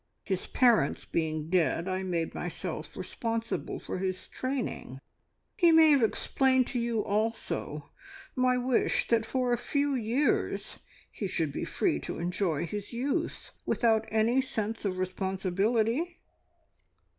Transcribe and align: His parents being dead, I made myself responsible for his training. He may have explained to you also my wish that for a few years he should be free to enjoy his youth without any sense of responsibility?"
His 0.23 0.47
parents 0.47 1.05
being 1.05 1.51
dead, 1.51 1.87
I 1.87 2.01
made 2.01 2.33
myself 2.33 2.89
responsible 2.97 3.79
for 3.79 3.99
his 3.99 4.27
training. 4.27 4.99
He 5.55 5.71
may 5.71 5.91
have 5.91 6.01
explained 6.01 6.65
to 6.69 6.79
you 6.79 7.03
also 7.03 7.91
my 8.35 8.57
wish 8.57 9.07
that 9.09 9.27
for 9.27 9.53
a 9.53 9.59
few 9.59 9.93
years 9.93 10.79
he 11.11 11.27
should 11.27 11.51
be 11.51 11.65
free 11.65 11.99
to 11.99 12.17
enjoy 12.17 12.65
his 12.65 12.93
youth 12.93 13.51
without 13.63 14.05
any 14.09 14.41
sense 14.41 14.85
of 14.85 14.97
responsibility?" 14.97 16.17